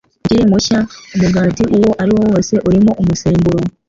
ukiri 0.25 0.43
mushya, 0.51 0.77
umugati 1.15 1.63
uwo 1.75 1.89
ariwo 2.01 2.21
wose 2.31 2.53
urimo 2.67 2.91
umusemburo 3.01 3.59